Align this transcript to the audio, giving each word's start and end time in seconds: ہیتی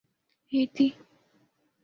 ہیتی 0.51 0.87